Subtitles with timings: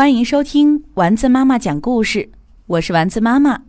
[0.00, 2.30] 欢迎收听丸子妈妈讲故事，
[2.66, 3.60] 我是丸子妈妈。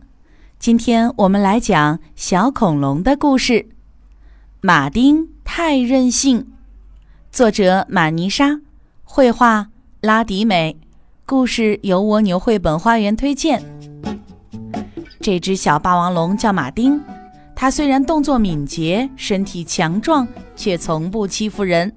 [0.60, 3.68] 今天我们来讲小恐龙的故事。
[4.62, 6.48] 马丁太任性，
[7.34, 8.62] 作者马尼莎，
[9.04, 9.68] 绘画
[10.00, 10.78] 拉迪美，
[11.26, 13.62] 故事由蜗牛绘本花园推荐。
[15.20, 16.98] 这只小霸王龙叫马丁，
[17.54, 20.26] 它虽然动作敏捷，身体强壮，
[20.56, 21.94] 却从不欺负人。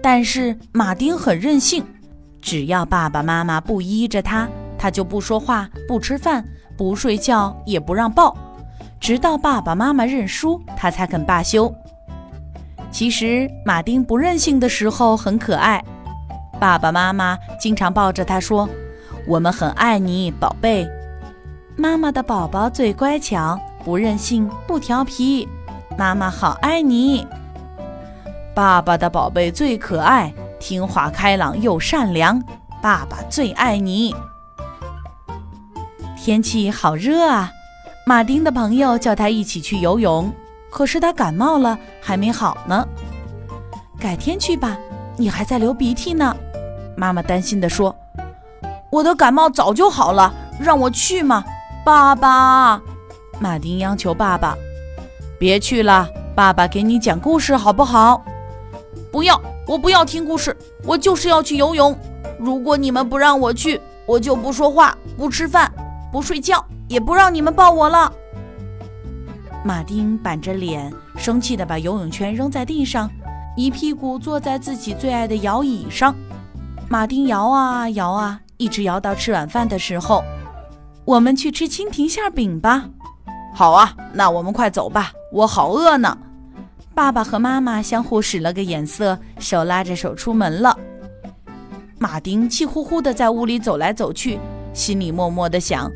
[0.00, 1.84] 但是马丁很任性。
[2.40, 4.48] 只要爸爸妈妈不依着他，
[4.78, 6.44] 他就不说话、不吃饭、
[6.76, 8.36] 不睡觉，也不让抱，
[8.98, 11.72] 直到爸爸妈妈认输，他才肯罢休。
[12.90, 15.84] 其实马丁不任性的时候很可爱，
[16.58, 18.68] 爸爸妈妈经常抱着他说
[19.28, 20.88] ：“我们很爱你，宝贝。”
[21.76, 25.48] 妈妈的宝宝最乖巧，不任性，不调皮，
[25.96, 27.26] 妈妈好爱你。
[28.54, 30.34] 爸爸的宝贝最可爱。
[30.60, 32.40] 听话开朗又善良，
[32.80, 34.14] 爸爸最爱你。
[36.16, 37.50] 天气好热啊！
[38.06, 40.30] 马丁的朋友叫他一起去游泳，
[40.70, 42.86] 可是他感冒了，还没好呢。
[43.98, 44.76] 改天去吧，
[45.16, 46.36] 你还在流鼻涕呢。
[46.96, 47.96] 妈妈担心地说
[48.92, 51.42] ：“我的感冒早就好了，让我去嘛，
[51.84, 52.80] 爸爸。”
[53.40, 54.54] 马丁央求爸爸
[55.40, 58.22] ：“别去了，爸爸给你讲故事好不好？”
[59.10, 59.40] 不要。
[59.70, 61.96] 我不要听故事，我就是要去游泳。
[62.40, 65.72] 如果你们不让我去，我就不说话、不吃饭、
[66.10, 68.12] 不睡觉，也不让你们抱我了。
[69.64, 73.08] 马丁板着脸，生气地把游泳圈扔在地上，
[73.56, 76.12] 一屁股坐在自己最爱的摇椅上。
[76.88, 80.24] 马丁摇啊摇啊，一直摇到吃晚饭的时候。
[81.04, 82.86] 我们去吃蜻蜓馅饼吧。
[83.54, 86.18] 好啊，那我们快走吧，我好饿呢。
[87.00, 90.76] 爸爸和妈妈相互使了个眼色，手拉着手出门了。
[91.98, 94.38] 马丁气呼呼地在屋里走来走去，
[94.74, 95.90] 心里默默地想：“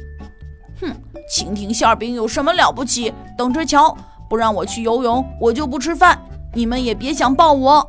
[0.81, 0.91] 哼，
[1.31, 3.13] 蜻蜓馅饼有什么了不起？
[3.37, 3.95] 等着瞧！
[4.31, 6.19] 不让我去游泳，我就不吃饭。
[6.55, 7.87] 你们也别想抱我。”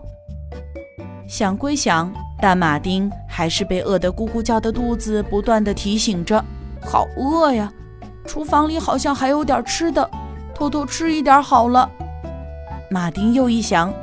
[1.26, 2.12] 想归想，
[2.42, 6.44] 但马丁还是被饿得咕咕叫的肚子不断地提醒着
[6.84, 7.72] ：“好饿呀！
[8.26, 10.12] 厨房里好像还有点吃的，
[10.54, 11.90] 偷偷吃一点好了。”
[12.96, 13.94] 马丁又一想，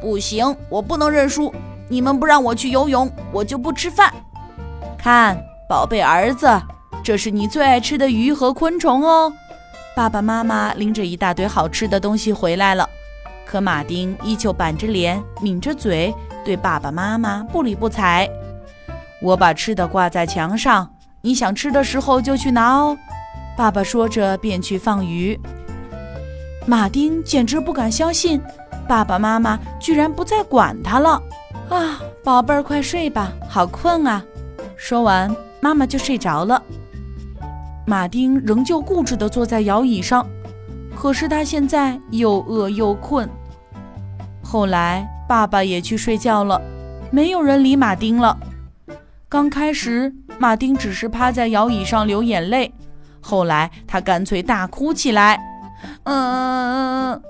[0.00, 1.54] 不行，我不能认输。
[1.88, 4.12] 你们不让我去游泳，我就不吃饭。
[4.98, 6.60] 看，宝贝儿子，
[7.00, 9.32] 这是你最爱吃的鱼和昆虫哦。
[9.94, 12.90] 爸爸妈妈拎着一大堆好吃的东西回来了，
[13.46, 16.12] 可马丁依旧板着脸，抿着嘴，
[16.44, 18.28] 对爸爸妈妈不理不睬。
[19.22, 22.98] 我把吃的挂在墙上，你想吃的时候就去拿哦。
[23.56, 25.38] 爸爸说着，便去放鱼。
[26.66, 28.40] 马丁简直不敢相信，
[28.86, 31.22] 爸爸妈妈居然不再管他了。
[31.68, 34.22] 啊，宝贝儿，快睡吧，好困啊！
[34.76, 36.62] 说完，妈妈就睡着了。
[37.86, 40.26] 马丁仍旧固执地坐在摇椅上，
[40.94, 43.28] 可是他现在又饿又困。
[44.42, 46.60] 后来，爸爸也去睡觉了，
[47.10, 48.38] 没有人理马丁了。
[49.28, 52.72] 刚开始，马丁只是趴在摇椅上流眼泪，
[53.20, 55.40] 后来他干脆大哭起来。
[56.12, 57.22] 嗯，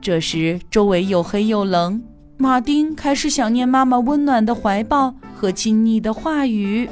[0.00, 2.02] 这时周围又黑又冷，
[2.38, 6.88] 马丁开始想念妈妈温暖的怀抱和亲昵的话语。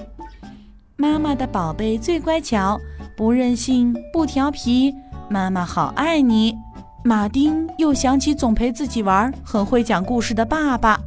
[0.97, 2.79] 妈妈的宝贝最乖巧，
[3.17, 4.95] 不任性，不调皮，
[5.31, 6.55] 妈妈好爱你。
[7.03, 11.01] 马丁又想起总陪自己玩、很会讲故事的爸爸。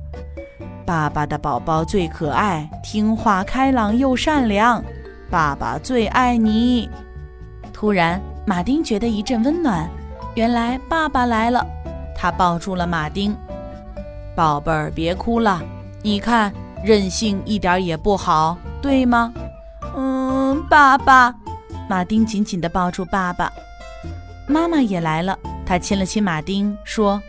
[0.88, 4.83] 爸爸的宝宝最可爱，听话、开朗又善良，
[5.29, 6.89] 爸爸最爱你。
[7.71, 8.19] 突然。
[8.47, 9.90] 马丁觉得一阵温暖，
[10.34, 11.68] 原来爸爸来了。
[12.16, 13.35] 他抱住了马丁，
[14.38, 15.62] 宝贝儿，别哭了。
[16.02, 19.34] 你看，任性一点也不好，对吗？
[19.97, 21.36] 嗯，爸爸。
[21.90, 23.52] 马丁紧紧地抱住爸爸。
[24.47, 27.22] 妈妈也来了，她亲了亲马丁，说：“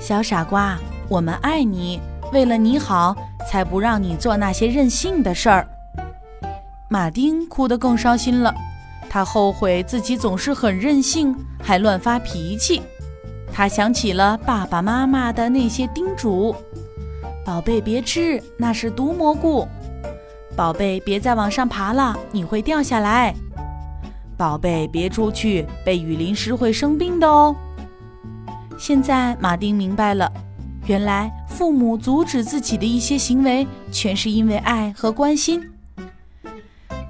[0.00, 2.00] 小傻瓜，我们爱你，
[2.32, 3.14] 为了你好，
[3.46, 5.68] 才不让你做那些任性的事儿。”
[6.88, 8.54] 马丁哭得更伤心了。
[9.16, 12.82] 他后悔自己总是很任性，还乱发脾气。
[13.50, 16.54] 他想起了爸爸妈妈的那些叮嘱
[17.42, 19.66] ：“宝贝，别吃，那是毒蘑菇；
[20.54, 23.32] 宝贝，别再往上爬了，你会掉下来；
[24.36, 27.56] 宝贝，别出去，被雨淋湿会生病的哦。”
[28.76, 30.30] 现在马丁明白了，
[30.84, 35.66] 原来父母阻止自己的一些行为，全是因为爱和关心。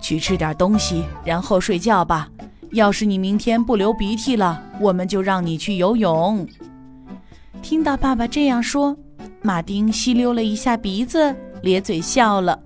[0.00, 2.28] 去吃点东西，然后睡觉吧。
[2.72, 6.46] 要是你明天不流鼻涕了，我们就让你去游泳。
[7.62, 8.96] 听到爸爸这样说，
[9.42, 12.58] 马丁吸溜了一下鼻子，咧嘴笑了。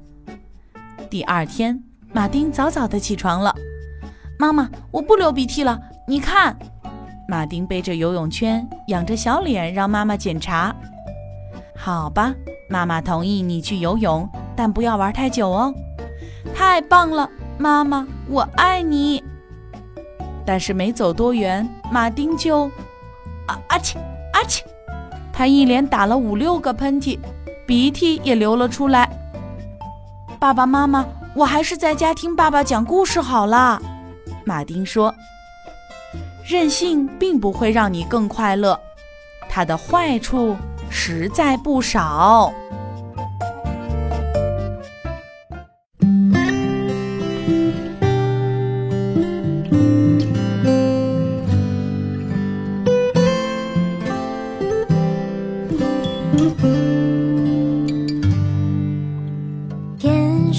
[1.08, 1.82] 第二天，
[2.12, 3.54] 马丁早早的起床了。
[4.38, 5.78] 妈妈，我不流鼻涕了，
[6.08, 6.56] 你看。
[7.28, 10.74] 马丁背着游泳圈，仰着小脸，让妈妈检查。
[11.76, 12.34] 好吧，
[12.68, 15.72] 妈妈同意你去游泳，但不要玩太久哦。
[16.54, 17.28] 太棒了，
[17.58, 19.22] 妈妈，我爱你。
[20.46, 22.66] 但是没走多远，马丁就
[23.46, 23.98] 啊啊嚏
[24.32, 24.62] 啊嚏，
[25.32, 27.18] 他一连打了五六个喷嚏，
[27.66, 29.08] 鼻涕也流了出来。
[30.38, 33.80] 爸爸妈妈，我还是在家听爸爸讲故事好了。
[34.44, 35.14] 马丁说。
[36.42, 38.80] 任性并不会让你更快乐，
[39.48, 40.56] 它的坏处
[40.88, 42.52] 实在不少。